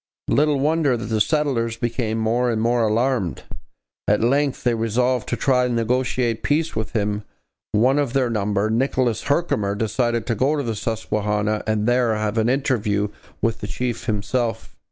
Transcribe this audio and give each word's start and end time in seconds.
Little 0.29 0.59
wonder 0.59 0.97
that 0.97 1.05
the 1.05 1.21
settlers 1.21 1.77
became 1.77 2.17
more 2.17 2.49
and 2.49 2.59
more 2.59 2.81
alarmed. 2.87 3.43
At 4.07 4.23
length 4.23 4.63
they 4.63 4.73
resolved 4.73 5.29
to 5.29 5.35
try 5.35 5.67
to 5.67 5.71
negotiate 5.71 6.41
peace 6.41 6.75
with 6.75 6.93
him. 6.93 7.21
One 7.71 7.99
of 7.99 8.13
their 8.13 8.31
number, 8.31 8.71
Nicholas 8.71 9.21
Herkimer, 9.25 9.75
decided 9.75 10.25
to 10.25 10.33
go 10.33 10.55
to 10.55 10.63
the 10.63 10.73
Susquehanna 10.75 11.61
and 11.67 11.85
there 11.87 12.15
have 12.15 12.39
an 12.39 12.49
interview 12.49 13.09
with 13.43 13.61
the 13.61 13.67
chief 13.67 14.05
himself. 14.07 14.75